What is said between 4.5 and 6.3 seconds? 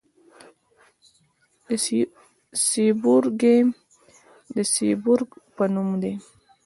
د سیبورګ په نوم دی.